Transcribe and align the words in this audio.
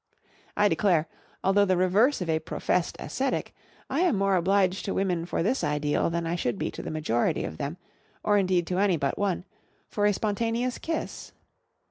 I 0.57 0.67
declare, 0.67 1.07
although 1.43 1.63
the 1.63 1.77
reverse 1.77 2.21
of 2.21 2.29
a 2.31 2.39
professed 2.39 2.95
ascetic, 2.97 3.53
I 3.87 3.99
am 3.99 4.15
more 4.15 4.35
obliged 4.35 4.83
to 4.85 4.95
women 4.95 5.27
for 5.27 5.43
this 5.43 5.63
ideal 5.63 6.09
than 6.09 6.25
I 6.25 6.35
should 6.35 6.57
be 6.57 6.71
to 6.71 6.81
the 6.81 6.89
majority 6.89 7.43
of 7.45 7.59
them, 7.59 7.77
or 8.23 8.39
indeed 8.39 8.65
to 8.65 8.79
any 8.79 8.97
but 8.97 9.19
one, 9.19 9.45
for 9.89 10.07
a 10.07 10.13
spontaneous 10.13 10.79
kiss. 10.79 11.33